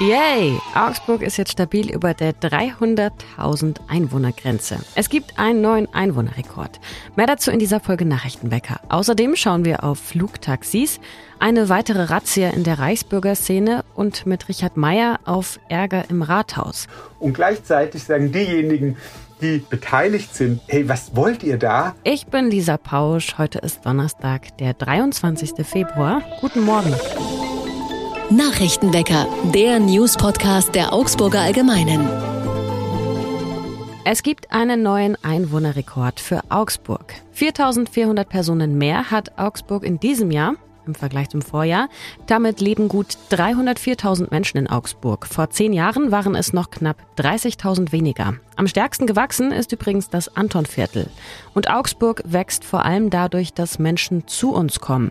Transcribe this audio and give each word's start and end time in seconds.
Yay! 0.00 0.58
Augsburg 0.74 1.20
ist 1.20 1.36
jetzt 1.36 1.52
stabil 1.52 1.92
über 1.92 2.14
der 2.14 2.32
300.000 2.32 3.80
Einwohnergrenze. 3.86 4.78
Es 4.94 5.10
gibt 5.10 5.38
einen 5.38 5.60
neuen 5.60 5.92
Einwohnerrekord. 5.92 6.80
Mehr 7.16 7.26
dazu 7.26 7.50
in 7.50 7.58
dieser 7.58 7.80
Folge 7.80 8.06
Nachrichtenwecker. 8.06 8.80
Außerdem 8.88 9.36
schauen 9.36 9.66
wir 9.66 9.84
auf 9.84 9.98
Flugtaxis, 9.98 11.00
eine 11.38 11.68
weitere 11.68 12.04
Razzia 12.04 12.48
in 12.48 12.64
der 12.64 12.78
Reichsbürgerszene 12.78 13.84
und 13.94 14.24
mit 14.24 14.48
Richard 14.48 14.78
Meyer 14.78 15.20
auf 15.26 15.60
Ärger 15.68 16.08
im 16.08 16.22
Rathaus. 16.22 16.86
Und 17.18 17.34
gleichzeitig 17.34 18.02
sagen 18.02 18.32
diejenigen, 18.32 18.96
die 19.42 19.58
beteiligt 19.58 20.34
sind, 20.34 20.62
hey, 20.68 20.88
was 20.88 21.14
wollt 21.14 21.42
ihr 21.42 21.58
da? 21.58 21.94
Ich 22.04 22.26
bin 22.26 22.50
Lisa 22.50 22.78
Pausch. 22.78 23.36
Heute 23.36 23.58
ist 23.58 23.84
Donnerstag, 23.84 24.56
der 24.56 24.72
23. 24.72 25.66
Februar. 25.66 26.22
Guten 26.40 26.60
Morgen. 26.60 26.94
Nachrichtenwecker, 28.30 29.26
der 29.52 29.80
News-Podcast 29.80 30.76
der 30.76 30.92
Augsburger 30.92 31.40
Allgemeinen. 31.40 32.08
Es 34.04 34.22
gibt 34.22 34.52
einen 34.52 34.84
neuen 34.84 35.16
Einwohnerrekord 35.24 36.20
für 36.20 36.42
Augsburg. 36.48 37.12
4400 37.32 38.28
Personen 38.28 38.78
mehr 38.78 39.10
hat 39.10 39.36
Augsburg 39.36 39.82
in 39.82 39.98
diesem 39.98 40.30
Jahr 40.30 40.54
im 40.86 40.94
Vergleich 40.94 41.28
zum 41.28 41.42
Vorjahr. 41.42 41.88
Damit 42.26 42.60
leben 42.60 42.88
gut 42.88 43.16
304.000 43.30 44.28
Menschen 44.30 44.58
in 44.58 44.66
Augsburg. 44.66 45.26
Vor 45.26 45.50
zehn 45.50 45.72
Jahren 45.72 46.10
waren 46.10 46.34
es 46.34 46.52
noch 46.52 46.70
knapp 46.70 46.96
30.000 47.18 47.92
weniger. 47.92 48.34
Am 48.56 48.66
stärksten 48.66 49.06
gewachsen 49.06 49.52
ist 49.52 49.72
übrigens 49.72 50.10
das 50.10 50.36
Antonviertel. 50.36 51.08
Und 51.54 51.70
Augsburg 51.70 52.22
wächst 52.24 52.64
vor 52.64 52.84
allem 52.84 53.10
dadurch, 53.10 53.52
dass 53.54 53.78
Menschen 53.78 54.26
zu 54.26 54.52
uns 54.52 54.80
kommen. 54.80 55.10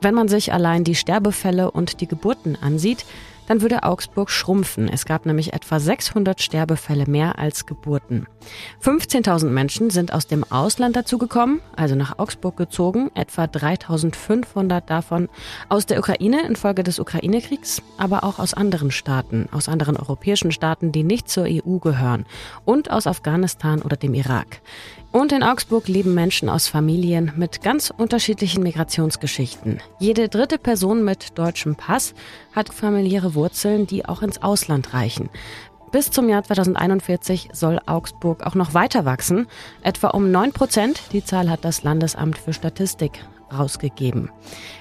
Wenn 0.00 0.14
man 0.14 0.28
sich 0.28 0.52
allein 0.52 0.84
die 0.84 0.94
Sterbefälle 0.94 1.70
und 1.70 2.00
die 2.00 2.06
Geburten 2.06 2.56
ansieht, 2.60 3.04
dann 3.48 3.62
würde 3.62 3.82
Augsburg 3.82 4.30
schrumpfen. 4.30 4.88
Es 4.88 5.06
gab 5.06 5.24
nämlich 5.24 5.54
etwa 5.54 5.80
600 5.80 6.40
Sterbefälle 6.40 7.06
mehr 7.06 7.38
als 7.38 7.64
Geburten. 7.64 8.26
15.000 8.82 9.46
Menschen 9.46 9.88
sind 9.90 10.12
aus 10.12 10.26
dem 10.26 10.44
Ausland 10.44 10.94
dazugekommen, 10.96 11.60
also 11.74 11.94
nach 11.94 12.18
Augsburg 12.18 12.58
gezogen, 12.58 13.10
etwa 13.14 13.44
3.500 13.44 14.82
davon 14.82 15.28
aus 15.70 15.86
der 15.86 15.98
Ukraine 15.98 16.46
infolge 16.46 16.82
des 16.82 16.98
Ukraine-Kriegs, 16.98 17.82
aber 17.96 18.22
auch 18.22 18.38
aus 18.38 18.52
anderen 18.52 18.90
Staaten, 18.90 19.48
aus 19.50 19.68
anderen 19.68 19.96
europäischen 19.96 20.52
Staaten, 20.52 20.92
die 20.92 21.02
nicht 21.02 21.30
zur 21.30 21.44
EU 21.48 21.78
gehören 21.78 22.26
und 22.66 22.90
aus 22.90 23.06
Afghanistan 23.06 23.80
oder 23.80 23.96
dem 23.96 24.12
Irak. 24.12 24.60
Und 25.18 25.32
in 25.32 25.42
Augsburg 25.42 25.88
leben 25.88 26.14
Menschen 26.14 26.48
aus 26.48 26.68
Familien 26.68 27.32
mit 27.34 27.60
ganz 27.60 27.90
unterschiedlichen 27.90 28.62
Migrationsgeschichten. 28.62 29.80
Jede 29.98 30.28
dritte 30.28 30.58
Person 30.58 31.02
mit 31.02 31.36
deutschem 31.36 31.74
Pass 31.74 32.14
hat 32.54 32.72
familiäre 32.72 33.34
Wurzeln, 33.34 33.88
die 33.88 34.04
auch 34.04 34.22
ins 34.22 34.40
Ausland 34.40 34.94
reichen. 34.94 35.28
Bis 35.90 36.12
zum 36.12 36.28
Jahr 36.28 36.44
2041 36.44 37.48
soll 37.52 37.80
Augsburg 37.86 38.46
auch 38.46 38.54
noch 38.54 38.74
weiter 38.74 39.04
wachsen, 39.06 39.48
etwa 39.82 40.10
um 40.10 40.30
9 40.30 40.52
Prozent. 40.52 41.00
Die 41.12 41.24
Zahl 41.24 41.50
hat 41.50 41.64
das 41.64 41.82
Landesamt 41.82 42.38
für 42.38 42.52
Statistik 42.52 43.24
rausgegeben. 43.52 44.30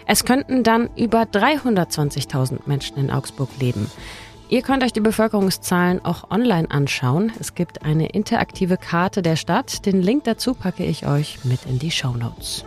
Es 0.05 0.23
könnten 0.23 0.61
dann 0.61 0.91
über 0.95 1.23
320.000 1.23 2.59
Menschen 2.67 2.97
in 2.97 3.09
Augsburg 3.09 3.49
leben. 3.59 3.89
Ihr 4.49 4.61
könnt 4.61 4.81
euch 4.83 4.93
die 4.93 5.01
Bevölkerungszahlen 5.01 6.03
auch 6.05 6.31
online 6.31 6.71
anschauen. 6.71 7.33
Es 7.37 7.53
gibt 7.53 7.83
eine 7.83 8.07
interaktive 8.07 8.77
Karte 8.77 9.21
der 9.21 9.35
Stadt. 9.35 9.85
Den 9.85 10.01
Link 10.01 10.23
dazu 10.23 10.53
packe 10.53 10.85
ich 10.85 11.05
euch 11.05 11.43
mit 11.43 11.65
in 11.65 11.79
die 11.79 11.91
Show 11.91 12.13
Notes. 12.13 12.63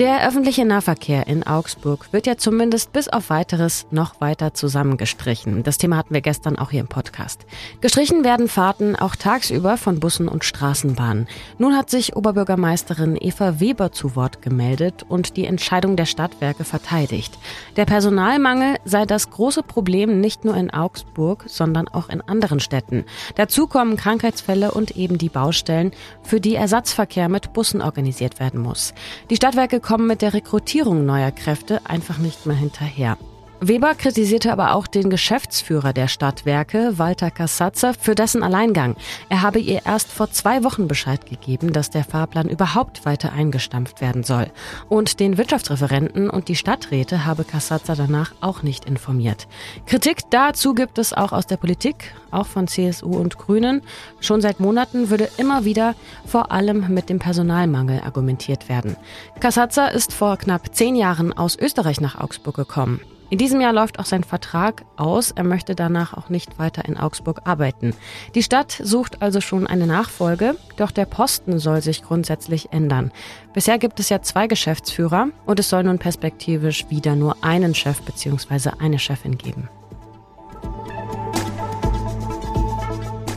Der 0.00 0.26
öffentliche 0.26 0.64
Nahverkehr 0.64 1.26
in 1.26 1.42
Augsburg 1.46 2.10
wird 2.10 2.26
ja 2.26 2.38
zumindest 2.38 2.90
bis 2.94 3.08
auf 3.08 3.28
weiteres 3.28 3.86
noch 3.90 4.18
weiter 4.18 4.54
zusammengestrichen. 4.54 5.62
Das 5.62 5.76
Thema 5.76 5.98
hatten 5.98 6.14
wir 6.14 6.22
gestern 6.22 6.56
auch 6.56 6.70
hier 6.70 6.80
im 6.80 6.88
Podcast. 6.88 7.44
Gestrichen 7.82 8.24
werden 8.24 8.48
Fahrten 8.48 8.96
auch 8.96 9.14
tagsüber 9.14 9.76
von 9.76 10.00
Bussen 10.00 10.26
und 10.26 10.42
Straßenbahnen. 10.42 11.28
Nun 11.58 11.76
hat 11.76 11.90
sich 11.90 12.16
Oberbürgermeisterin 12.16 13.18
Eva 13.20 13.60
Weber 13.60 13.92
zu 13.92 14.16
Wort 14.16 14.40
gemeldet 14.40 15.04
und 15.06 15.36
die 15.36 15.44
Entscheidung 15.44 15.96
der 15.96 16.06
Stadtwerke 16.06 16.64
verteidigt. 16.64 17.38
Der 17.76 17.84
Personalmangel 17.84 18.76
sei 18.86 19.04
das 19.04 19.28
große 19.28 19.62
Problem 19.62 20.18
nicht 20.18 20.46
nur 20.46 20.56
in 20.56 20.70
Augsburg, 20.70 21.44
sondern 21.46 21.88
auch 21.88 22.08
in 22.08 22.22
anderen 22.22 22.60
Städten. 22.60 23.04
Dazu 23.34 23.66
kommen 23.66 23.98
Krankheitsfälle 23.98 24.70
und 24.70 24.96
eben 24.96 25.18
die 25.18 25.28
Baustellen, 25.28 25.92
für 26.22 26.40
die 26.40 26.54
Ersatzverkehr 26.54 27.28
mit 27.28 27.52
Bussen 27.52 27.82
organisiert 27.82 28.40
werden 28.40 28.62
muss. 28.62 28.94
Die 29.28 29.36
Stadtwerke 29.36 29.89
kommen 29.90 30.06
mit 30.06 30.22
der 30.22 30.34
Rekrutierung 30.34 31.04
neuer 31.04 31.32
Kräfte 31.32 31.80
einfach 31.84 32.18
nicht 32.18 32.46
mehr 32.46 32.54
hinterher. 32.54 33.18
Weber 33.62 33.94
kritisierte 33.94 34.52
aber 34.52 34.74
auch 34.74 34.86
den 34.86 35.10
Geschäftsführer 35.10 35.92
der 35.92 36.08
Stadtwerke, 36.08 36.94
Walter 36.96 37.30
Kassatzer, 37.30 37.92
für 37.92 38.14
dessen 38.14 38.42
Alleingang. 38.42 38.96
Er 39.28 39.42
habe 39.42 39.58
ihr 39.58 39.84
erst 39.84 40.10
vor 40.10 40.30
zwei 40.30 40.64
Wochen 40.64 40.88
Bescheid 40.88 41.26
gegeben, 41.26 41.74
dass 41.74 41.90
der 41.90 42.04
Fahrplan 42.04 42.48
überhaupt 42.48 43.04
weiter 43.04 43.32
eingestampft 43.32 44.00
werden 44.00 44.24
soll. 44.24 44.46
Und 44.88 45.20
den 45.20 45.36
Wirtschaftsreferenten 45.36 46.30
und 46.30 46.48
die 46.48 46.56
Stadträte 46.56 47.26
habe 47.26 47.44
Kassatzer 47.44 47.96
danach 47.96 48.32
auch 48.40 48.62
nicht 48.62 48.86
informiert. 48.86 49.46
Kritik 49.84 50.22
dazu 50.30 50.72
gibt 50.72 50.96
es 50.96 51.12
auch 51.12 51.32
aus 51.32 51.46
der 51.46 51.58
Politik, 51.58 52.14
auch 52.30 52.46
von 52.46 52.66
CSU 52.66 53.14
und 53.14 53.36
Grünen. 53.36 53.82
Schon 54.20 54.40
seit 54.40 54.60
Monaten 54.60 55.10
würde 55.10 55.28
immer 55.36 55.66
wieder 55.66 55.94
vor 56.24 56.50
allem 56.50 56.94
mit 56.94 57.10
dem 57.10 57.18
Personalmangel 57.18 58.00
argumentiert 58.00 58.70
werden. 58.70 58.96
Kassatzer 59.38 59.92
ist 59.92 60.14
vor 60.14 60.38
knapp 60.38 60.74
zehn 60.74 60.96
Jahren 60.96 61.34
aus 61.34 61.58
Österreich 61.58 62.00
nach 62.00 62.18
Augsburg 62.18 62.56
gekommen. 62.56 63.00
In 63.30 63.38
diesem 63.38 63.60
Jahr 63.60 63.72
läuft 63.72 64.00
auch 64.00 64.04
sein 64.04 64.24
Vertrag 64.24 64.84
aus. 64.96 65.30
Er 65.30 65.44
möchte 65.44 65.76
danach 65.76 66.14
auch 66.14 66.28
nicht 66.28 66.58
weiter 66.58 66.84
in 66.84 66.96
Augsburg 66.96 67.42
arbeiten. 67.44 67.94
Die 68.34 68.42
Stadt 68.42 68.72
sucht 68.82 69.22
also 69.22 69.40
schon 69.40 69.68
eine 69.68 69.86
Nachfolge, 69.86 70.56
doch 70.76 70.90
der 70.90 71.04
Posten 71.04 71.60
soll 71.60 71.80
sich 71.80 72.02
grundsätzlich 72.02 72.72
ändern. 72.72 73.12
Bisher 73.54 73.78
gibt 73.78 74.00
es 74.00 74.08
ja 74.08 74.20
zwei 74.20 74.48
Geschäftsführer 74.48 75.28
und 75.46 75.60
es 75.60 75.70
soll 75.70 75.84
nun 75.84 76.00
perspektivisch 76.00 76.90
wieder 76.90 77.14
nur 77.14 77.36
einen 77.42 77.74
Chef 77.74 78.02
bzw. 78.02 78.70
eine 78.80 78.98
Chefin 78.98 79.38
geben. 79.38 79.68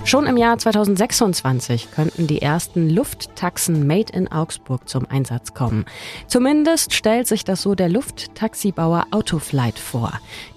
Schon 0.05 0.27
im 0.27 0.35
Jahr 0.35 0.57
2026 0.57 1.89
könnten 1.91 2.27
die 2.27 2.41
ersten 2.41 2.89
Lufttaxen 2.89 3.87
made 3.87 4.11
in 4.11 4.29
Augsburg 4.29 4.89
zum 4.89 5.07
Einsatz 5.09 5.53
kommen. 5.53 5.85
Zumindest 6.27 6.93
stellt 6.93 7.25
sich 7.25 7.45
das 7.45 7.61
so 7.61 7.73
der 7.73 7.87
Lufttaxibauer 7.87 9.05
Autoflight 9.11 9.79
vor. 9.79 10.11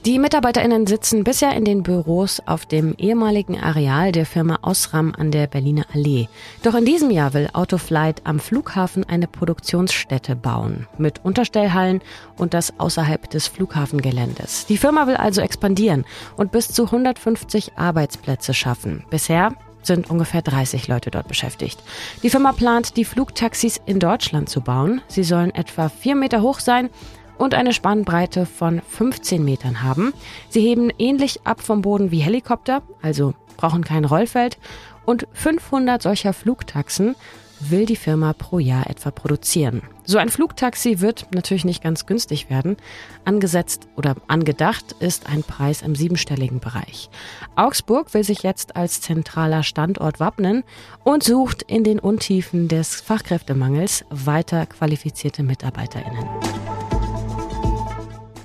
Die 0.05 0.19
MitarbeiterInnen 0.19 0.87
sitzen 0.87 1.23
bisher 1.23 1.55
in 1.55 1.65
den 1.65 1.85
Büros 1.85 2.43
auf 2.45 2.67
dem 2.67 2.95
ehemaligen 2.99 3.59
Areal 3.59 4.11
der 4.11 4.27
Firma 4.27 4.59
Osram 4.63 5.15
an 5.17 5.31
der 5.31 5.47
Berliner 5.47 5.87
Allee. 5.95 6.29
Doch 6.65 6.75
in 6.75 6.85
diesem 6.85 7.11
Jahr 7.11 7.33
will 7.33 7.49
Autoflight 7.53 8.23
am 8.25 8.41
Flughafen 8.41 9.05
eine 9.05 9.29
Produktionsstätte 9.29 10.35
bauen 10.35 10.89
mit 10.99 11.25
Unterstellhallen 11.25 12.03
und 12.37 12.53
das 12.53 12.79
außerhalb 12.79 13.31
des 13.31 13.47
Flughafengeländes. 13.47 14.67
Die 14.67 14.77
Firma 14.77 15.07
will 15.07 15.17
also 15.17 15.41
expandieren 15.41 16.05
und 16.37 16.51
bis 16.51 16.69
zu 16.69 16.87
150 16.87 17.79
Arbeitsplätze 17.79 18.53
schaffen. 18.53 19.05
Bisher 19.09 19.36
sind 19.83 20.11
ungefähr 20.11 20.43
30 20.43 20.89
Leute 20.89 21.11
dort 21.11 21.29
beschäftigt. 21.29 21.83
Die 22.23 22.31
Firma 22.31 22.53
plant, 22.53 22.97
die 22.97 23.05
Flugtaxis 23.05 23.81
in 23.87 24.01
Deutschland 24.01 24.49
zu 24.49 24.61
bauen. 24.61 25.01
Sie 25.07 25.25
sollen 25.25 25.55
etwa 25.55 25.89
vier 25.89 26.17
Meter 26.17 26.43
hoch 26.43 26.59
sein 26.59 26.91
und 27.39 27.55
eine 27.55 27.73
Spannbreite 27.73 28.47
von 28.47 28.83
15 28.89 29.45
Metern 29.45 29.83
haben. 29.83 30.13
Sie 30.49 30.61
heben 30.61 30.91
ähnlich 30.99 31.41
ab 31.45 31.61
vom 31.61 31.83
Boden 31.83 32.11
wie 32.11 32.19
Helikopter, 32.19 32.83
also 33.03 33.35
brauchen 33.57 33.85
kein 33.85 34.05
Rollfeld. 34.05 34.59
Und 35.05 35.29
500 35.35 36.03
solcher 36.03 36.33
Flugtaxen 36.33 37.15
will 37.61 37.87
die 37.87 37.97
Firma 37.97 38.33
pro 38.33 38.59
Jahr 38.59 38.89
etwa 38.89 39.11
produzieren. 39.11 39.83
So 40.05 40.19
ein 40.19 40.29
Flugtaxi 40.29 41.01
wird 41.01 41.27
natürlich 41.35 41.65
nicht 41.65 41.83
ganz 41.83 42.07
günstig 42.07 42.51
werden. 42.51 42.77
Angesetzt 43.25 43.89
oder 43.97 44.15
angedacht 44.29 44.95
ist 45.01 45.29
ein 45.29 45.43
Preis 45.43 45.83
im 45.83 45.95
siebenstelligen 45.95 46.61
Bereich. 46.61 47.11
Augsburg 47.57 48.15
will 48.15 48.25
sich 48.25 48.43
jetzt 48.43 48.77
als 48.77 49.01
zentraler 49.01 49.63
Standort 49.63 50.21
wappnen 50.21 50.65
und 51.05 51.23
sucht 51.23 51.63
in 51.63 51.85
den 51.85 51.99
Untiefen 51.99 52.69
des 52.69 53.01
Fachkräftemangels 53.01 54.05
weiter 54.11 54.67
qualifizierte 54.67 55.43
Mitarbeiterinnen. 55.43 56.29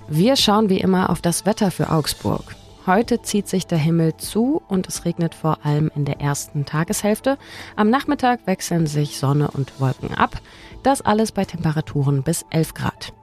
Wir 0.07 0.35
schauen 0.35 0.69
wie 0.69 0.79
immer 0.79 1.09
auf 1.09 1.21
das 1.21 1.45
Wetter 1.45 1.71
für 1.71 1.89
Augsburg. 1.89 2.55
Heute 2.87 3.21
zieht 3.21 3.47
sich 3.47 3.67
der 3.67 3.77
Himmel 3.77 4.17
zu 4.17 4.61
und 4.67 4.87
es 4.87 5.05
regnet 5.05 5.35
vor 5.35 5.65
allem 5.65 5.91
in 5.95 6.03
der 6.03 6.19
ersten 6.19 6.65
Tageshälfte. 6.65 7.37
Am 7.75 7.91
Nachmittag 7.91 8.47
wechseln 8.47 8.87
sich 8.87 9.19
Sonne 9.19 9.51
und 9.51 9.79
Wolken 9.79 10.15
ab. 10.15 10.41
Das 10.81 11.01
alles 11.01 11.31
bei 11.31 11.45
Temperaturen 11.45 12.23
bis 12.23 12.43
11 12.49 12.73
Grad. 12.73 13.13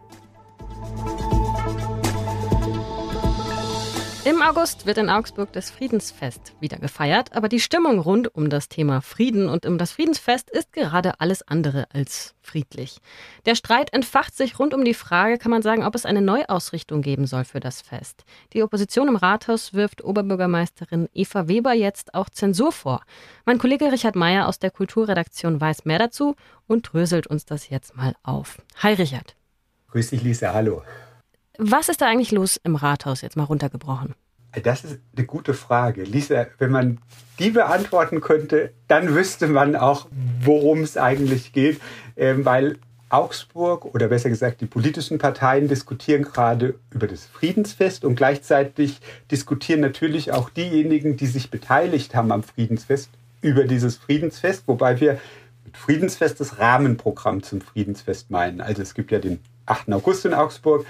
Im 4.29 4.43
August 4.43 4.85
wird 4.85 4.99
in 4.99 5.09
Augsburg 5.09 5.55
das 5.55 5.71
Friedensfest 5.71 6.53
wieder 6.61 6.77
gefeiert, 6.77 7.35
aber 7.35 7.49
die 7.49 7.61
Stimmung 7.61 7.99
rund 7.99 8.35
um 8.35 8.51
das 8.51 8.69
Thema 8.69 9.01
Frieden 9.01 9.49
und 9.49 9.65
um 9.65 9.79
das 9.79 9.93
Friedensfest 9.93 10.51
ist 10.51 10.71
gerade 10.75 11.19
alles 11.19 11.41
andere 11.49 11.87
als 11.95 12.35
friedlich. 12.43 12.99
Der 13.47 13.55
Streit 13.55 13.91
entfacht 13.95 14.37
sich 14.37 14.59
rund 14.59 14.75
um 14.75 14.85
die 14.85 14.93
Frage, 14.93 15.39
kann 15.39 15.51
man 15.51 15.63
sagen, 15.63 15.83
ob 15.83 15.95
es 15.95 16.05
eine 16.05 16.21
Neuausrichtung 16.21 17.01
geben 17.01 17.27
soll 17.27 17.45
für 17.45 17.59
das 17.59 17.81
Fest. 17.81 18.27
Die 18.53 18.63
Opposition 18.63 19.09
im 19.09 19.17
Rathaus 19.17 19.73
wirft 19.73 20.05
Oberbürgermeisterin 20.05 21.09
Eva 21.15 21.49
Weber 21.49 21.73
jetzt 21.73 22.13
auch 22.13 22.29
Zensur 22.29 22.71
vor. 22.71 23.01
Mein 23.47 23.57
Kollege 23.57 23.91
Richard 23.91 24.15
Meyer 24.15 24.47
aus 24.47 24.59
der 24.59 24.71
Kulturredaktion 24.71 25.59
weiß 25.59 25.87
mehr 25.87 26.01
dazu 26.01 26.37
und 26.67 26.93
dröselt 26.93 27.29
uns 27.29 27.47
das 27.47 27.71
jetzt 27.71 27.97
mal 27.97 28.15
auf. 28.23 28.59
Hi 28.83 28.93
Richard. 28.93 29.37
Grüß 29.91 30.11
dich, 30.11 30.21
Lisa, 30.21 30.53
hallo. 30.53 30.83
Was 31.61 31.89
ist 31.89 32.01
da 32.01 32.07
eigentlich 32.07 32.31
los 32.31 32.59
im 32.63 32.77
Rathaus, 32.77 33.21
jetzt 33.21 33.37
mal 33.37 33.43
runtergebrochen? 33.43 34.15
Das 34.63 34.85
ist 34.85 35.01
eine 35.17 35.27
gute 35.27 35.55
Frage. 35.55 36.05
Lisa, 36.05 36.47
wenn 36.59 36.71
man 36.71 36.99
die 37.41 37.51
beantworten 37.51 38.21
könnte, 38.21 38.73
dann 38.87 39.15
wüsste 39.15 39.49
man 39.49 39.75
auch, 39.75 40.07
worum 40.41 40.83
es 40.83 40.97
eigentlich 40.97 41.53
geht. 41.53 41.81
Ähm, 42.17 42.45
weil 42.45 42.79
Augsburg 43.11 43.87
oder 43.87 44.07
besser 44.07 44.29
gesagt 44.29 44.61
die 44.61 44.67
politischen 44.67 45.19
Parteien 45.19 45.67
diskutieren 45.67 46.23
gerade 46.23 46.77
über 46.91 47.09
das 47.09 47.27
Friedensfest 47.27 48.05
und 48.05 48.15
gleichzeitig 48.15 49.01
diskutieren 49.31 49.81
natürlich 49.81 50.33
auch 50.33 50.51
diejenigen, 50.51 51.17
die 51.17 51.27
sich 51.27 51.51
beteiligt 51.51 52.15
haben 52.15 52.31
am 52.31 52.45
Friedensfest, 52.45 53.11
über 53.41 53.65
dieses 53.65 53.97
Friedensfest, 53.97 54.65
wobei 54.67 55.01
wir 55.01 55.21
mit 55.65 55.77
Friedensfest 55.77 56.39
das 56.39 56.59
Rahmenprogramm 56.59 57.43
zum 57.43 57.63
Friedensfest 57.63 58.31
meinen. 58.31 58.61
Also 58.61 58.83
es 58.83 58.95
gibt 58.95 59.11
ja 59.11 59.19
den 59.19 59.41
8. 59.67 59.93
August 59.93 60.25
in 60.25 60.35
Augsburg, 60.35 60.87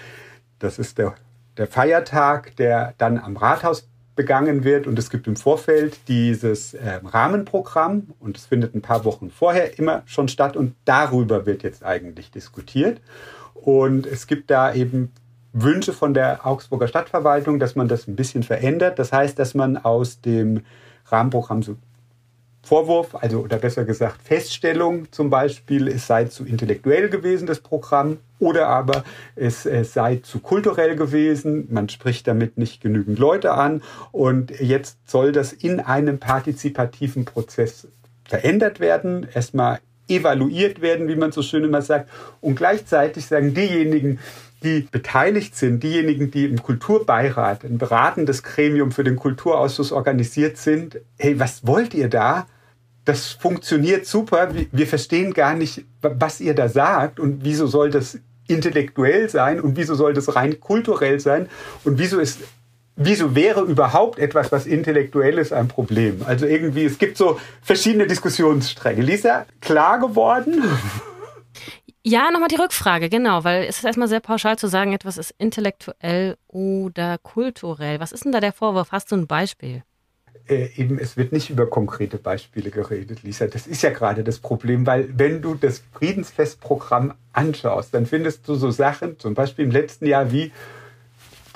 das 0.58 0.78
ist 0.78 0.98
der, 0.98 1.14
der 1.56 1.66
Feiertag, 1.66 2.56
der 2.56 2.94
dann 2.98 3.18
am 3.18 3.36
Rathaus 3.36 3.88
begangen 4.18 4.64
wird. 4.64 4.86
Und 4.86 4.98
es 4.98 5.10
gibt 5.10 5.28
im 5.28 5.36
Vorfeld 5.36 5.96
dieses 6.08 6.74
äh, 6.74 7.00
Rahmenprogramm 7.04 8.08
und 8.18 8.36
es 8.36 8.46
findet 8.46 8.74
ein 8.74 8.82
paar 8.82 9.04
Wochen 9.04 9.30
vorher 9.30 9.78
immer 9.78 10.02
schon 10.06 10.28
statt 10.28 10.56
und 10.56 10.74
darüber 10.84 11.46
wird 11.46 11.62
jetzt 11.62 11.84
eigentlich 11.84 12.30
diskutiert. 12.32 13.00
Und 13.54 14.06
es 14.06 14.26
gibt 14.26 14.50
da 14.50 14.74
eben 14.74 15.12
Wünsche 15.52 15.92
von 15.92 16.14
der 16.14 16.46
Augsburger 16.46 16.88
Stadtverwaltung, 16.88 17.58
dass 17.58 17.76
man 17.76 17.88
das 17.88 18.08
ein 18.08 18.16
bisschen 18.16 18.42
verändert. 18.42 18.98
Das 18.98 19.12
heißt, 19.12 19.38
dass 19.38 19.54
man 19.54 19.76
aus 19.76 20.20
dem 20.20 20.62
Rahmenprogramm 21.06 21.62
so 21.62 21.76
Vorwurf, 22.62 23.14
also 23.14 23.40
oder 23.40 23.56
besser 23.56 23.84
gesagt 23.84 24.20
Feststellung 24.22 25.10
zum 25.12 25.30
Beispiel, 25.30 25.88
es 25.88 26.06
sei 26.06 26.24
zu 26.24 26.44
intellektuell 26.44 27.08
gewesen, 27.08 27.46
das 27.46 27.60
Programm, 27.60 28.18
oder 28.38 28.68
aber 28.68 29.04
es, 29.36 29.66
es 29.66 29.92
sei 29.92 30.16
zu 30.16 30.40
kulturell 30.40 30.96
gewesen, 30.96 31.68
man 31.70 31.88
spricht 31.88 32.26
damit 32.26 32.58
nicht 32.58 32.80
genügend 32.80 33.18
Leute 33.18 33.52
an 33.52 33.82
und 34.12 34.58
jetzt 34.60 34.98
soll 35.06 35.32
das 35.32 35.52
in 35.52 35.80
einem 35.80 36.18
partizipativen 36.18 37.24
Prozess 37.24 37.88
verändert 38.24 38.80
werden, 38.80 39.26
erstmal 39.32 39.80
evaluiert 40.08 40.80
werden, 40.80 41.08
wie 41.08 41.16
man 41.16 41.32
so 41.32 41.42
schön 41.42 41.64
immer 41.64 41.82
sagt, 41.82 42.08
und 42.40 42.54
gleichzeitig 42.54 43.26
sagen 43.26 43.54
diejenigen, 43.54 44.18
die 44.62 44.88
beteiligt 44.90 45.54
sind, 45.54 45.82
diejenigen, 45.82 46.30
die 46.30 46.44
im 46.46 46.62
Kulturbeirat, 46.62 47.64
ein 47.64 47.78
beratendes 47.78 48.42
Gremium 48.42 48.90
für 48.90 49.04
den 49.04 49.16
Kulturausschuss 49.16 49.92
organisiert 49.92 50.56
sind, 50.56 51.00
hey, 51.16 51.38
was 51.38 51.66
wollt 51.66 51.94
ihr 51.94 52.08
da? 52.08 52.46
das 53.08 53.30
funktioniert 53.30 54.04
super. 54.04 54.50
Wir 54.70 54.86
verstehen 54.86 55.32
gar 55.32 55.54
nicht, 55.54 55.86
was 56.02 56.42
ihr 56.42 56.54
da 56.54 56.68
sagt 56.68 57.18
und 57.18 57.42
wieso 57.42 57.66
soll 57.66 57.90
das 57.90 58.18
intellektuell 58.48 59.28
sein 59.28 59.60
und 59.60 59.76
wieso 59.76 59.94
soll 59.94 60.14
das 60.14 60.34
rein 60.34 60.58
kulturell 60.58 61.20
sein 61.20 61.48
und 61.84 61.98
wieso 61.98 62.18
ist 62.18 62.40
wieso 62.98 63.34
wäre 63.34 63.62
überhaupt 63.62 64.18
etwas, 64.18 64.52
was 64.52 64.66
intellektuell 64.66 65.38
ist, 65.38 65.52
ein 65.52 65.68
Problem? 65.68 66.22
Also 66.26 66.46
irgendwie, 66.46 66.84
es 66.84 66.98
gibt 66.98 67.16
so 67.16 67.38
verschiedene 67.62 68.06
Diskussionsstränge. 68.06 69.02
Lisa, 69.02 69.46
klar 69.60 70.00
geworden? 70.00 70.62
Ja, 72.04 72.30
nochmal 72.30 72.48
die 72.48 72.56
Rückfrage, 72.56 73.10
genau, 73.10 73.44
weil 73.44 73.64
es 73.64 73.78
ist 73.78 73.84
erstmal 73.84 74.08
sehr 74.08 74.20
pauschal 74.20 74.56
zu 74.56 74.66
sagen, 74.66 74.94
etwas 74.94 75.18
ist 75.18 75.34
intellektuell 75.36 76.38
oder 76.46 77.18
kulturell. 77.18 78.00
Was 78.00 78.12
ist 78.12 78.24
denn 78.24 78.32
da 78.32 78.40
der 78.40 78.54
Vorwurf? 78.54 78.92
Hast 78.92 79.12
du 79.12 79.16
ein 79.16 79.26
Beispiel? 79.26 79.82
Äh, 80.48 80.68
eben, 80.76 80.98
es 80.98 81.16
wird 81.16 81.32
nicht 81.32 81.50
über 81.50 81.66
konkrete 81.66 82.16
Beispiele 82.16 82.70
geredet, 82.70 83.22
Lisa. 83.22 83.46
Das 83.46 83.66
ist 83.66 83.82
ja 83.82 83.90
gerade 83.90 84.24
das 84.24 84.38
Problem, 84.38 84.86
weil 84.86 85.08
wenn 85.16 85.42
du 85.42 85.54
das 85.54 85.82
Friedensfestprogramm 85.92 87.14
anschaust, 87.32 87.94
dann 87.94 88.06
findest 88.06 88.48
du 88.48 88.54
so 88.54 88.70
Sachen, 88.70 89.18
zum 89.18 89.34
Beispiel 89.34 89.66
im 89.66 89.70
letzten 89.70 90.06
Jahr 90.06 90.32
wie 90.32 90.52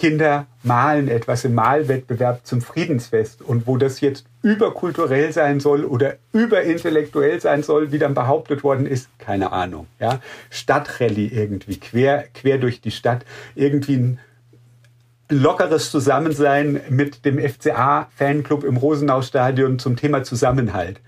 Kinder 0.03 0.47
malen 0.65 1.09
etwas 1.09 1.45
im 1.45 1.55
Malwettbewerb 1.55 2.45
zum 2.45 2.61
Friedensfest 2.61 3.41
und 3.41 3.67
wo 3.67 3.77
das 3.77 4.01
jetzt 4.01 4.27
überkulturell 4.43 5.33
sein 5.33 5.61
soll 5.61 5.85
oder 5.85 6.17
überintellektuell 6.33 7.41
sein 7.41 7.63
soll, 7.63 7.93
wie 7.93 7.99
dann 7.99 8.13
behauptet 8.13 8.65
worden 8.65 8.87
ist, 8.87 9.09
keine 9.19 9.53
Ahnung. 9.53 9.87
Ja? 10.01 10.21
Stadtrallye 10.51 11.29
irgendwie, 11.29 11.79
quer, 11.79 12.25
quer 12.35 12.59
durch 12.59 12.81
die 12.81 12.91
Stadt, 12.91 13.25
irgendwie 13.55 13.97
ein 13.97 14.19
lockeres 15.33 15.91
Zusammensein 15.91 16.81
mit 16.91 17.25
dem 17.25 17.39
FCA-Fanclub 17.39 18.65
im 18.65 18.77
Rosenau-Stadion 18.77 19.79
zum 19.79 19.97
Thema 19.97 20.23
Zusammenhalt. 20.23 21.01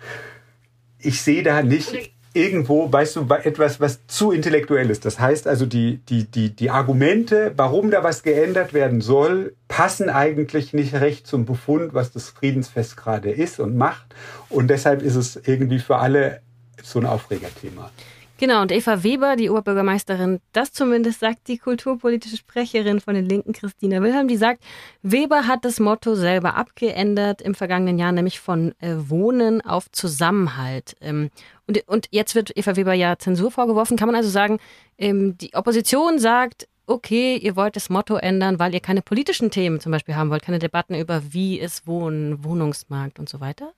Ich 0.98 1.22
sehe 1.22 1.42
da 1.42 1.62
nicht 1.62 2.14
irgendwo, 2.34 2.92
weißt 2.92 3.16
du, 3.16 3.28
etwas, 3.44 3.80
was 3.80 4.06
zu 4.08 4.32
intellektuell 4.32 4.90
ist. 4.90 5.04
Das 5.04 5.20
heißt 5.20 5.46
also, 5.46 5.66
die, 5.66 5.98
die, 6.08 6.24
die, 6.24 6.50
die 6.50 6.70
Argumente, 6.70 7.52
warum 7.56 7.90
da 7.90 8.02
was 8.02 8.22
geändert 8.22 8.74
werden 8.74 9.00
soll, 9.00 9.54
passen 9.68 10.10
eigentlich 10.10 10.72
nicht 10.72 10.94
recht 10.94 11.26
zum 11.26 11.44
Befund, 11.44 11.94
was 11.94 12.10
das 12.10 12.30
Friedensfest 12.30 12.96
gerade 12.96 13.30
ist 13.30 13.60
und 13.60 13.76
macht. 13.76 14.14
Und 14.48 14.68
deshalb 14.68 15.02
ist 15.02 15.14
es 15.14 15.36
irgendwie 15.36 15.78
für 15.78 15.98
alle 15.98 16.40
so 16.82 16.98
ein 16.98 17.06
Aufregerthema. 17.06 17.90
Genau, 18.36 18.62
und 18.62 18.72
Eva 18.72 19.04
Weber, 19.04 19.36
die 19.36 19.48
Oberbürgermeisterin, 19.48 20.40
das 20.52 20.72
zumindest 20.72 21.20
sagt 21.20 21.46
die 21.46 21.56
kulturpolitische 21.56 22.36
Sprecherin 22.36 23.00
von 23.00 23.14
den 23.14 23.26
Linken, 23.26 23.52
Christina 23.52 24.02
Wilhelm, 24.02 24.26
die 24.26 24.36
sagt, 24.36 24.64
Weber 25.02 25.46
hat 25.46 25.64
das 25.64 25.78
Motto 25.78 26.16
selber 26.16 26.56
abgeändert 26.56 27.40
im 27.40 27.54
vergangenen 27.54 27.96
Jahr, 27.96 28.10
nämlich 28.10 28.40
von 28.40 28.74
äh, 28.80 28.96
Wohnen 29.08 29.60
auf 29.60 29.90
Zusammenhalt. 29.92 30.96
Ähm, 31.00 31.30
und, 31.68 31.86
und 31.86 32.08
jetzt 32.10 32.34
wird 32.34 32.56
Eva 32.56 32.74
Weber 32.74 32.92
ja 32.92 33.18
Zensur 33.18 33.52
vorgeworfen. 33.52 33.96
Kann 33.96 34.08
man 34.08 34.16
also 34.16 34.30
sagen, 34.30 34.58
ähm, 34.98 35.38
die 35.38 35.54
Opposition 35.54 36.18
sagt, 36.18 36.66
okay, 36.86 37.36
ihr 37.36 37.54
wollt 37.54 37.76
das 37.76 37.88
Motto 37.88 38.16
ändern, 38.16 38.58
weil 38.58 38.74
ihr 38.74 38.80
keine 38.80 39.00
politischen 39.00 39.52
Themen 39.52 39.78
zum 39.78 39.92
Beispiel 39.92 40.16
haben 40.16 40.30
wollt, 40.30 40.42
keine 40.42 40.58
Debatten 40.58 40.96
über 40.96 41.22
wie 41.30 41.58
ist 41.60 41.86
Wohnen, 41.86 42.42
Wohnungsmarkt 42.42 43.20
und 43.20 43.28
so 43.28 43.40
weiter? 43.40 43.72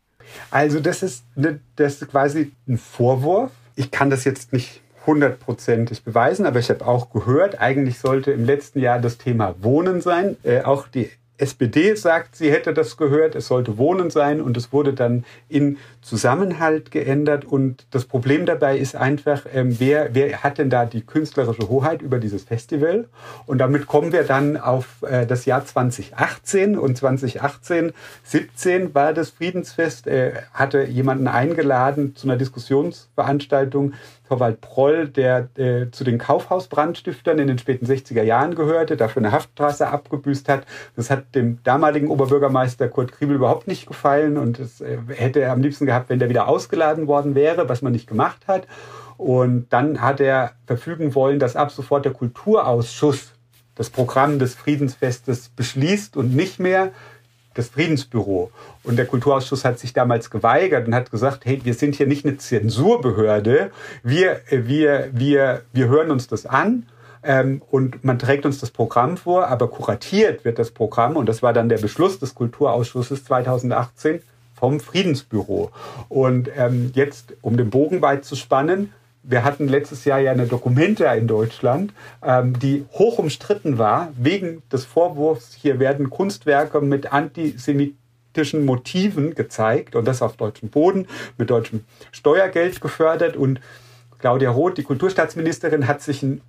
Also 0.51 0.81
das 0.81 1.03
ist, 1.03 1.25
ne, 1.37 1.61
das 1.77 2.01
ist 2.01 2.11
quasi 2.11 2.53
ein 2.67 2.79
Vorwurf 2.79 3.53
ich 3.77 3.91
kann 3.91 4.11
das 4.11 4.25
jetzt 4.25 4.53
nicht 4.53 4.81
hundertprozentig 5.07 6.03
beweisen, 6.03 6.47
aber 6.47 6.59
ich 6.59 6.69
habe 6.69 6.85
auch 6.85 7.11
gehört, 7.11 7.61
eigentlich 7.61 8.01
sollte 8.01 8.33
im 8.33 8.45
letzten 8.45 8.81
Jahr 8.81 8.99
das 8.99 9.19
Thema 9.19 9.55
Wohnen 9.61 10.01
sein. 10.01 10.37
Äh, 10.43 10.63
auch 10.63 10.89
die 10.89 11.11
SPD 11.39 11.95
sagt, 11.95 12.37
sie 12.37 12.51
hätte 12.51 12.73
das 12.73 12.97
gehört, 12.97 13.35
es 13.35 13.49
sollte 13.49 13.79
Wohnen 13.79 14.11
sein 14.11 14.41
und 14.41 14.57
es 14.57 14.73
wurde 14.73 14.93
dann 14.93 15.25
in 15.49 15.79
Zusammenhalt 16.01 16.91
geändert. 16.91 17.45
Und 17.45 17.87
das 17.91 18.05
Problem 18.05 18.47
dabei 18.47 18.79
ist 18.79 18.97
einfach, 18.97 19.43
ähm, 19.53 19.77
wer, 19.79 20.15
wer 20.15 20.43
hat 20.43 20.59
denn 20.59 20.71
da 20.71 20.87
die 20.87 21.03
künstlerische 21.03 21.69
Hoheit 21.69 22.01
über 22.03 22.19
dieses 22.19 22.45
Festival? 22.45 23.09
Und 23.47 23.59
damit 23.59 23.87
kommen 23.87 24.13
wir 24.13 24.23
dann 24.23 24.57
auf 24.57 25.03
äh, 25.03 25.27
das 25.27 25.45
Jahr 25.45 25.65
2018 25.65 26.79
und 26.79 26.97
2018, 26.97 27.93
17 28.25 28.95
war 28.95 29.13
das 29.13 29.31
Friedensfest, 29.31 30.07
äh, 30.07 30.33
hatte 30.53 30.85
jemanden 30.85 31.29
eingeladen 31.29 32.17
zu 32.17 32.27
einer 32.27 32.37
Diskussionsveranstaltung, 32.37 33.95
Torwald 34.29 34.61
Proll, 34.61 35.09
der 35.09 35.49
äh, 35.57 35.91
zu 35.91 36.05
den 36.05 36.19
Kaufhausbrandstiftern 36.19 37.39
in 37.39 37.47
den 37.47 37.59
späten 37.59 37.87
60er 37.87 38.23
Jahren 38.23 38.55
gehörte, 38.55 38.97
dafür 38.97 39.23
eine 39.23 39.33
Haftstraße 39.33 39.87
abgebüßt 39.87 40.49
hat. 40.49 40.67
Das 40.97 41.11
hat 41.11 41.26
dem 41.35 41.63
damaligen 41.65 42.09
Oberbürgermeister 42.09 42.89
Kurt 42.89 43.13
Kriebel 43.13 43.37
überhaupt 43.37 43.67
nicht 43.67 43.87
gefallen 43.87 44.37
und 44.37 44.59
das 44.59 44.81
äh, 44.81 44.99
hätte 45.09 45.41
er 45.41 45.53
am 45.53 45.63
liebsten 45.63 45.87
gehabt, 45.87 46.09
wenn 46.09 46.19
der 46.19 46.29
wieder 46.29 46.49
ausgeladen 46.49 47.07
worden 47.07 47.35
wäre, 47.35 47.69
was 47.69 47.83
man 47.83 47.93
nicht 47.93 48.07
gemacht 48.07 48.47
hat. 48.47 48.67
Und 49.17 49.67
dann 49.71 50.03
hat 50.03 50.21
er 50.21 50.53
verfügen 50.67 51.15
wollen, 51.15 51.39
dass 51.39 51.57
ab 51.57 51.71
sofort 51.71 52.05
der 52.05 52.13
Kulturausschuss 52.13 53.33
das 53.75 53.91
Programm 53.91 54.39
des 54.39 54.55
Friedensfestes 54.55 55.51
beschließt 55.51 56.17
und 56.17 56.35
nicht 56.35 56.59
mehr 56.59 56.93
das 57.55 57.69
Friedensbüro. 57.69 58.51
Und 58.83 58.97
der 58.97 59.07
Kulturausschuss 59.07 59.65
hat 59.65 59.79
sich 59.79 59.93
damals 59.93 60.31
geweigert 60.31 60.87
und 60.87 60.95
hat 60.95 61.11
gesagt, 61.11 61.45
hey, 61.45 61.61
wir 61.65 61.75
sind 61.75 61.95
hier 61.95 62.07
nicht 62.07 62.25
eine 62.25 62.37
Zensurbehörde, 62.37 63.71
wir, 64.03 64.41
wir, 64.51 65.09
wir, 65.13 65.63
wir 65.73 65.89
hören 65.89 66.11
uns 66.11 66.29
das 66.29 66.47
an 66.47 66.87
ähm, 67.27 67.63
und 67.71 68.05
man 68.05 68.19
trägt 68.19 68.47
uns 68.47 68.61
das 68.61 68.71
Programm 68.71 69.17
vor, 69.17 69.49
aber 69.49 69.69
kuratiert 69.69 70.45
wird 70.45 70.59
das 70.59 70.71
Programm 70.71 71.17
und 71.17 71.29
das 71.29 71.43
war 71.43 71.53
dann 71.53 71.69
der 71.69 71.79
Beschluss 71.79 72.19
des 72.19 72.35
Kulturausschusses 72.35 73.25
2018 73.25 74.21
vom 74.55 74.81
Friedensbüro. 74.81 75.71
Und 76.09 76.49
ähm, 76.57 76.93
jetzt, 76.95 77.35
um 77.43 77.57
den 77.57 77.71
Bogen 77.71 78.01
weit 78.01 78.25
zu 78.25 78.37
spannen, 78.37 78.93
wir 79.23 79.43
hatten 79.43 79.67
letztes 79.67 80.05
Jahr 80.05 80.21
ja 80.21 80.31
eine 80.31 80.47
Dokumenta 80.47 81.13
in 81.15 81.27
Deutschland, 81.27 81.93
ähm, 82.23 82.59
die 82.59 82.85
hoch 82.93 83.19
umstritten 83.19 83.77
war, 83.77 84.13
wegen 84.17 84.63
des 84.71 84.85
Vorwurfs, 84.85 85.55
hier 85.55 85.81
werden 85.81 86.11
Kunstwerke 86.11 86.81
mit 86.81 87.13
antisemitischen 87.13 88.65
Motiven 88.65 89.35
gezeigt 89.35 89.97
und 89.97 90.07
das 90.07 90.23
auf 90.23 90.37
deutschem 90.37 90.69
Boden, 90.69 91.09
mit 91.39 91.51
deutschem 91.51 91.85
Steuergeld 92.13 92.81
gefördert. 92.81 93.37
Und 93.37 93.61
Claudia 94.21 94.51
Roth, 94.51 94.79
die 94.79 94.85
Kulturstaatsministerin, 94.85 95.89
hat 95.89 96.03
sich 96.03 96.23
ein 96.23 96.41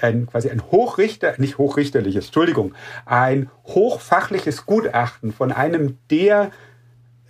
ein, 0.00 0.26
quasi 0.26 0.50
ein 0.50 0.62
Hochrichter, 0.70 1.34
nicht 1.38 1.58
hochrichterliches, 1.58 2.26
Entschuldigung, 2.26 2.74
ein 3.06 3.50
hochfachliches 3.64 4.66
Gutachten 4.66 5.32
von 5.32 5.52
einem 5.52 5.98
der 6.10 6.50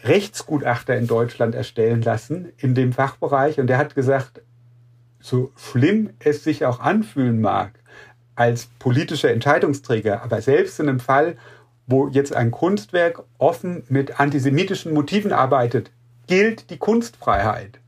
Rechtsgutachter 0.04 0.96
in 0.96 1.06
Deutschland 1.06 1.54
erstellen 1.54 2.02
lassen 2.02 2.52
in 2.56 2.74
dem 2.74 2.92
Fachbereich 2.92 3.60
und 3.60 3.68
der 3.68 3.78
hat 3.78 3.94
gesagt, 3.94 4.42
so 5.20 5.52
schlimm 5.56 6.10
es 6.18 6.42
sich 6.42 6.64
auch 6.64 6.80
anfühlen 6.80 7.40
mag 7.40 7.78
als 8.34 8.66
politischer 8.78 9.30
Entscheidungsträger, 9.30 10.22
aber 10.22 10.40
selbst 10.40 10.80
in 10.80 10.88
einem 10.88 11.00
Fall, 11.00 11.36
wo 11.86 12.08
jetzt 12.08 12.34
ein 12.34 12.50
Kunstwerk 12.50 13.22
offen 13.38 13.84
mit 13.88 14.18
antisemitischen 14.20 14.94
Motiven 14.94 15.32
arbeitet, 15.32 15.90
gilt 16.26 16.70
die 16.70 16.78
Kunstfreiheit. 16.78 17.81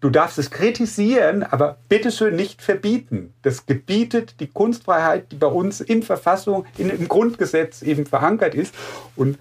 Du 0.00 0.10
darfst 0.10 0.38
es 0.38 0.50
kritisieren, 0.50 1.42
aber 1.42 1.78
bitteschön 1.88 2.36
nicht 2.36 2.60
verbieten. 2.62 3.32
Das 3.42 3.66
gebietet 3.66 4.40
die 4.40 4.46
Kunstfreiheit, 4.46 5.32
die 5.32 5.36
bei 5.36 5.46
uns 5.46 5.80
in 5.80 6.02
Verfassung, 6.02 6.66
in, 6.76 6.90
im 6.90 7.08
Grundgesetz 7.08 7.82
eben 7.82 8.06
verankert 8.06 8.54
ist. 8.54 8.74
Und 9.16 9.38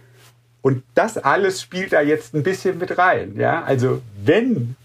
und 0.66 0.82
das 0.96 1.20
alles 1.20 1.62
spielt 1.62 1.94
da 1.94 2.02
jetzt 2.02 2.34
ein 2.34 2.42
bisschen 2.42 2.80
mit 2.80 2.98
rein. 2.98 3.36
Ja? 3.38 3.64
Also 3.66 4.02
wenn 4.24 4.76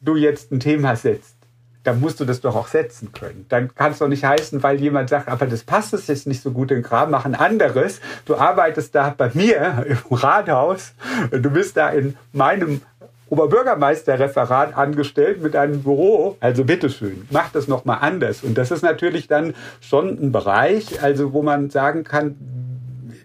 du 0.00 0.14
jetzt 0.14 0.52
ein 0.52 0.60
Thema 0.60 0.94
setzt, 0.94 1.34
dann 1.82 1.98
musst 1.98 2.20
du 2.20 2.24
das 2.24 2.40
doch 2.40 2.54
auch 2.54 2.68
setzen 2.68 3.12
können. 3.12 3.46
Dann 3.48 3.74
kann 3.74 3.90
es 3.90 3.98
doch 3.98 4.06
nicht 4.06 4.24
heißen, 4.24 4.62
weil 4.62 4.80
jemand 4.80 5.08
sagt, 5.08 5.26
aber 5.26 5.46
das 5.46 5.64
passt 5.64 5.92
es 5.92 6.06
jetzt 6.06 6.28
nicht 6.28 6.40
so 6.40 6.52
gut 6.52 6.70
in 6.70 6.84
Kram, 6.84 7.10
mach 7.10 7.24
ein 7.24 7.34
anderes. 7.34 8.00
Du 8.26 8.36
arbeitest 8.36 8.94
da 8.94 9.12
bei 9.16 9.28
mir 9.34 9.84
im 9.88 9.98
Rathaus, 10.16 10.94
du 11.32 11.50
bist 11.50 11.76
da 11.76 11.88
in 11.88 12.16
meinem 12.32 12.80
Oberbürgermeisterreferat 13.28 14.76
angestellt 14.76 15.42
mit 15.42 15.56
einem 15.56 15.82
Büro. 15.82 16.36
Also 16.40 16.64
bitteschön, 16.64 17.26
mach 17.30 17.50
das 17.50 17.66
nochmal 17.68 17.98
anders. 18.00 18.42
Und 18.42 18.56
das 18.56 18.70
ist 18.70 18.82
natürlich 18.82 19.26
dann 19.26 19.54
schon 19.80 20.10
ein 20.20 20.32
Bereich, 20.32 21.02
also 21.02 21.32
wo 21.32 21.42
man 21.42 21.70
sagen 21.70 22.04
kann, 22.04 22.36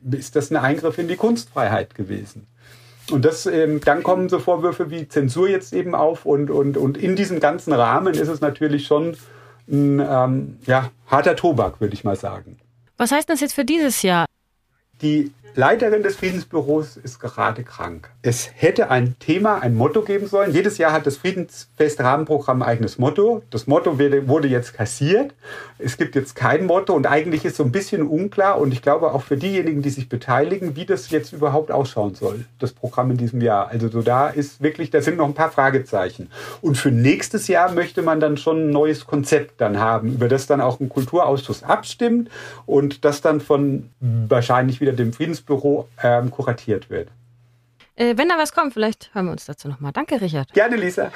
ist 0.10 0.36
das 0.36 0.50
ein 0.50 0.58
Eingriff 0.58 0.98
in 0.98 1.08
die 1.08 1.15
Kunstfreiheit 1.15 1.93
gewesen. 1.93 2.48
Und 3.12 3.25
das, 3.25 3.46
ähm, 3.46 3.81
dann 3.84 4.03
kommen 4.03 4.29
so 4.29 4.39
Vorwürfe 4.39 4.89
wie 4.89 5.08
Zensur 5.08 5.50
jetzt 5.50 5.74
eben 5.74 5.96
auf 5.96 6.25
und, 6.25 6.50
und, 6.50 6.77
und 6.77 6.98
in 6.98 7.15
diesem 7.15 7.39
ganzen 7.39 7.74
Rahmen 7.74 8.13
ist 8.13 8.27
es 8.27 8.41
natürlich 8.41 8.88
schon 8.88 9.17
ein 9.70 10.00
ähm, 10.00 10.58
ja, 10.65 10.91
harter 11.08 11.36
Tobak, 11.36 11.81
würde 11.81 11.93
ich 11.93 12.03
mal 12.03 12.15
sagen. 12.15 12.58
Was 12.98 13.12
heißt 13.12 13.29
das 13.29 13.41
jetzt 13.41 13.53
für 13.53 13.65
dieses 13.65 14.01
Jahr? 14.01 14.25
Die 15.01 15.31
Leiterin 15.53 16.01
des 16.01 16.15
Friedensbüros 16.15 16.96
ist 16.96 17.20
gerade 17.20 17.63
krank. 17.63 18.10
Es 18.22 18.50
hätte 18.55 18.89
ein 18.89 19.15
Thema, 19.20 19.60
ein 19.62 19.75
Motto 19.75 20.01
geben 20.01 20.27
sollen. 20.27 20.53
Jedes 20.53 20.77
Jahr 20.77 20.93
hat 20.93 21.05
das 21.05 21.17
Friedensfest-Rahmenprogramm 21.17 22.62
ein 22.62 22.67
eigenes 22.67 22.98
Motto. 22.98 23.43
Das 23.50 23.67
Motto 23.67 24.00
wurde 24.00 24.48
jetzt 24.48 24.74
kassiert. 24.74 25.34
Es 25.77 25.98
gibt 25.98 26.15
jetzt 26.15 26.36
kein 26.36 26.65
Motto 26.65 26.93
und 26.93 27.05
eigentlich 27.05 27.43
ist 27.43 27.58
so 27.58 27.63
ein 27.63 27.72
bisschen 27.72 28.03
unklar 28.03 28.60
und 28.60 28.72
ich 28.72 28.81
glaube 28.81 29.12
auch 29.12 29.24
für 29.24 29.36
diejenigen, 29.36 29.81
die 29.81 29.89
sich 29.89 30.08
beteiligen, 30.08 30.75
wie 30.75 30.86
das 30.86 31.10
jetzt 31.10 31.34
überhaupt 31.34 31.72
ausschauen 31.72 32.15
soll, 32.15 32.46
das 32.60 32.72
Programm 32.72 33.12
in 33.12 33.17
diesem 33.17 33.41
Jahr. 33.41 33.67
Also 33.67 33.89
so 33.89 34.01
da 34.01 34.29
ist 34.29 34.62
wirklich, 34.62 34.89
da 34.89 35.01
sind 35.01 35.17
noch 35.17 35.27
ein 35.27 35.34
paar 35.34 35.51
Fragezeichen. 35.51 36.29
Und 36.62 36.77
für 36.77 36.91
nächstes 36.91 37.48
Jahr 37.48 37.74
möchte 37.74 38.03
man 38.03 38.22
dann 38.22 38.38
schon 38.38 38.67
ein 38.67 38.70
neues 38.70 39.05
Konzept 39.05 39.60
dann 39.60 39.79
haben, 39.79 40.13
über 40.13 40.29
das 40.29 40.48
dann 40.48 40.62
auch 40.62 40.79
ein 40.79 40.88
Kulturausschuss 40.88 41.63
abstimmt 41.63 42.29
und 42.65 43.03
das 43.03 43.22
dann 43.22 43.41
von 43.41 43.89
wahrscheinlich 44.00 44.79
wieder 44.79 44.93
dem 44.93 45.12
Büro 45.41 45.88
ähm, 46.01 46.31
kuratiert 46.31 46.89
wird. 46.89 47.10
Äh, 47.95 48.17
wenn 48.17 48.29
da 48.29 48.38
was 48.38 48.53
kommt, 48.53 48.74
vielleicht 48.74 49.13
hören 49.13 49.25
wir 49.25 49.31
uns 49.31 49.45
dazu 49.45 49.67
nochmal. 49.67 49.91
Danke, 49.91 50.21
Richard. 50.21 50.51
Gerne, 50.53 50.75
Lisa. 50.75 51.12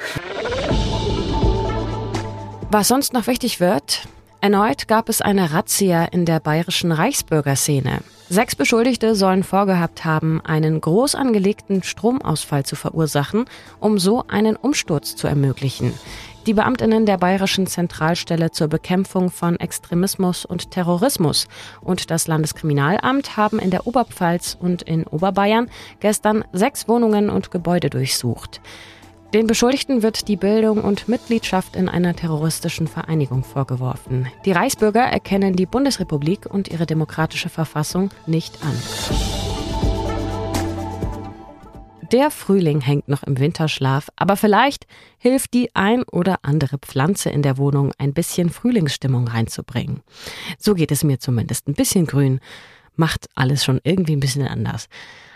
Was 2.70 2.88
sonst 2.88 3.12
noch 3.12 3.26
wichtig 3.26 3.60
wird, 3.60 4.06
erneut 4.40 4.88
gab 4.88 5.08
es 5.08 5.20
eine 5.20 5.52
Razzia 5.52 6.04
in 6.04 6.26
der 6.26 6.40
bayerischen 6.40 6.92
Reichsbürgerszene. 6.92 8.00
Sechs 8.28 8.56
Beschuldigte 8.56 9.14
sollen 9.14 9.44
vorgehabt 9.44 10.04
haben, 10.04 10.40
einen 10.44 10.80
groß 10.80 11.14
angelegten 11.14 11.84
Stromausfall 11.84 12.64
zu 12.64 12.74
verursachen, 12.74 13.44
um 13.78 13.98
so 13.98 14.24
einen 14.26 14.56
Umsturz 14.56 15.14
zu 15.14 15.28
ermöglichen. 15.28 15.94
Die 16.46 16.54
Beamtinnen 16.54 17.06
der 17.06 17.18
Bayerischen 17.18 17.66
Zentralstelle 17.66 18.52
zur 18.52 18.68
Bekämpfung 18.68 19.30
von 19.30 19.58
Extremismus 19.58 20.44
und 20.44 20.70
Terrorismus 20.70 21.48
und 21.80 22.08
das 22.12 22.28
Landeskriminalamt 22.28 23.36
haben 23.36 23.58
in 23.58 23.72
der 23.72 23.88
Oberpfalz 23.88 24.56
und 24.60 24.82
in 24.82 25.04
Oberbayern 25.08 25.68
gestern 25.98 26.44
sechs 26.52 26.86
Wohnungen 26.86 27.30
und 27.30 27.50
Gebäude 27.50 27.90
durchsucht. 27.90 28.60
Den 29.34 29.48
Beschuldigten 29.48 30.04
wird 30.04 30.28
die 30.28 30.36
Bildung 30.36 30.82
und 30.82 31.08
Mitgliedschaft 31.08 31.74
in 31.74 31.88
einer 31.88 32.14
terroristischen 32.14 32.86
Vereinigung 32.86 33.42
vorgeworfen. 33.42 34.28
Die 34.44 34.52
Reichsbürger 34.52 35.02
erkennen 35.02 35.56
die 35.56 35.66
Bundesrepublik 35.66 36.46
und 36.46 36.68
ihre 36.68 36.86
demokratische 36.86 37.48
Verfassung 37.48 38.10
nicht 38.28 38.62
an. 38.62 39.35
Der 42.12 42.30
Frühling 42.30 42.80
hängt 42.80 43.08
noch 43.08 43.24
im 43.24 43.38
Winterschlaf, 43.38 44.08
aber 44.14 44.36
vielleicht 44.36 44.86
hilft 45.18 45.54
die 45.54 45.74
ein 45.74 46.04
oder 46.04 46.36
andere 46.42 46.78
Pflanze 46.78 47.30
in 47.30 47.42
der 47.42 47.58
Wohnung 47.58 47.92
ein 47.98 48.12
bisschen 48.12 48.50
Frühlingsstimmung 48.50 49.26
reinzubringen. 49.26 50.02
So 50.58 50.74
geht 50.74 50.92
es 50.92 51.02
mir 51.02 51.18
zumindest. 51.18 51.66
Ein 51.66 51.74
bisschen 51.74 52.06
grün 52.06 52.40
macht 52.94 53.28
alles 53.34 53.64
schon 53.64 53.80
irgendwie 53.82 54.14
ein 54.14 54.20
bisschen 54.20 54.46
anders. 54.46 54.88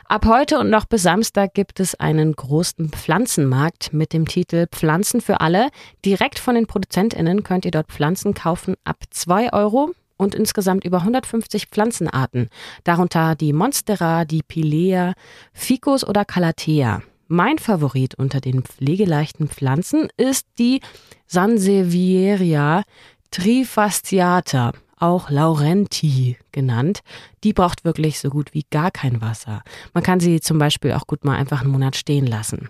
Ab 0.05 0.27
heute 0.27 0.59
und 0.59 0.71
noch 0.71 0.87
bis 0.87 1.03
Samstag 1.03 1.55
gibt 1.55 1.81
es 1.81 1.95
einen 1.95 2.35
großen 2.35 2.91
Pflanzenmarkt 2.91 3.93
mit 3.93 4.13
dem 4.13 4.27
Titel 4.27 4.67
Pflanzen 4.71 5.21
für 5.21 5.41
alle. 5.41 5.69
Direkt 6.05 6.39
von 6.39 6.55
den 6.55 6.67
ProduzentInnen 6.67 7.43
könnt 7.43 7.65
ihr 7.65 7.71
dort 7.71 7.93
Pflanzen 7.93 8.35
kaufen 8.35 8.77
ab 8.85 8.99
zwei 9.11 9.53
Euro 9.53 9.93
und 10.21 10.35
insgesamt 10.35 10.85
über 10.85 10.99
150 10.99 11.67
Pflanzenarten, 11.67 12.51
darunter 12.85 13.35
die 13.35 13.53
Monstera, 13.53 14.25
die 14.25 14.43
Pilea, 14.43 15.15
Ficus 15.53 16.07
oder 16.07 16.25
Calathea. 16.25 17.03
Mein 17.27 17.59
Favorit 17.59 18.17
unter 18.17 18.41
den 18.41 18.63
pflegeleichten 18.63 19.49
Pflanzen 19.49 20.09
ist 20.17 20.47
die 20.59 20.81
Sansevieria 21.27 22.83
trifasciata, 23.31 24.73
auch 24.99 25.31
Laurenti 25.31 26.37
genannt. 26.53 27.01
Die 27.45 27.53
braucht 27.53 27.85
wirklich 27.85 28.19
so 28.19 28.29
gut 28.29 28.53
wie 28.53 28.67
gar 28.71 28.91
kein 28.91 29.23
Wasser. 29.23 29.63
Man 29.95 30.03
kann 30.03 30.21
sie 30.21 30.41
zum 30.41 30.59
Beispiel 30.59 30.93
auch 30.93 31.07
gut 31.07 31.25
mal 31.25 31.37
einfach 31.37 31.63
einen 31.63 31.71
Monat 31.71 31.97
stehen 31.97 32.27
lassen. 32.27 32.69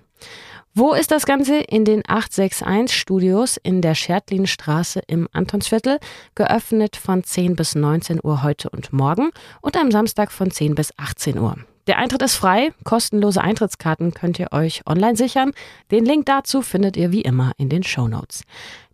Wo 0.72 0.92
ist 0.92 1.10
das 1.10 1.26
Ganze? 1.26 1.56
In 1.56 1.84
den 1.84 2.02
861 2.06 2.96
Studios 2.96 3.56
in 3.56 3.82
der 3.82 3.96
Schertlinstraße 3.96 5.00
im 5.08 5.28
Antonsviertel, 5.32 5.98
geöffnet 6.36 6.94
von 6.94 7.24
10 7.24 7.56
bis 7.56 7.74
19 7.74 8.20
Uhr 8.22 8.44
heute 8.44 8.70
und 8.70 8.92
morgen 8.92 9.30
und 9.62 9.76
am 9.76 9.90
Samstag 9.90 10.30
von 10.30 10.52
10 10.52 10.76
bis 10.76 10.96
18 10.96 11.38
Uhr. 11.38 11.56
Der 11.88 11.98
Eintritt 11.98 12.22
ist 12.22 12.36
frei, 12.36 12.72
kostenlose 12.84 13.40
Eintrittskarten 13.40 14.14
könnt 14.14 14.38
ihr 14.38 14.52
euch 14.52 14.86
online 14.86 15.16
sichern. 15.16 15.52
Den 15.90 16.04
Link 16.04 16.26
dazu 16.26 16.62
findet 16.62 16.96
ihr 16.96 17.10
wie 17.10 17.22
immer 17.22 17.50
in 17.56 17.68
den 17.68 17.82
Show 17.82 18.06
Notes. 18.06 18.44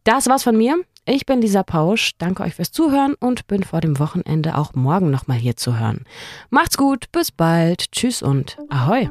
Das 0.02 0.28
war's 0.28 0.45
von 0.45 0.56
mir. 0.56 0.78
Ich 1.04 1.26
bin 1.26 1.42
Lisa 1.42 1.62
Pausch, 1.62 2.12
danke 2.16 2.42
euch 2.42 2.54
fürs 2.54 2.73
Zuhören 2.73 3.14
und 3.21 3.47
bin 3.49 3.64
vor 3.64 3.83
dem 3.83 3.99
Wochenende 3.99 4.56
auch 4.56 4.73
morgen 4.75 5.11
nochmal 5.11 5.37
hier 5.37 5.56
zu 5.56 5.78
hören. 5.78 6.04
Macht's 6.49 6.78
gut, 6.78 7.12
bis 7.12 7.30
bald, 7.30 7.92
tschüss 7.92 8.23
und 8.23 8.56
ahoi. 8.71 9.11